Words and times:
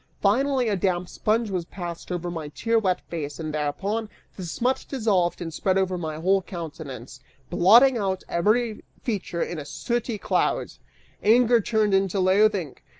Finally, 0.19 0.67
a 0.67 0.75
damp 0.75 1.07
sponge 1.07 1.51
was 1.51 1.63
passed 1.65 2.11
over 2.11 2.31
my 2.31 2.47
tear 2.47 2.79
wet 2.79 2.99
face, 3.01 3.39
and 3.39 3.53
thereupon, 3.53 4.09
the 4.35 4.43
smut 4.43 4.83
dissolved 4.89 5.39
and 5.41 5.53
spread 5.53 5.77
over 5.77 5.95
my 5.95 6.15
whole 6.15 6.41
countenance, 6.41 7.19
blotting 7.51 7.99
out 7.99 8.23
every 8.27 8.83
feature 9.03 9.43
in 9.43 9.59
a 9.59 9.63
sooty 9.63 10.17
cloud. 10.17 10.71
Anger 11.21 11.61
turned 11.61 11.93
into 11.93 12.19
loathing. 12.19 12.77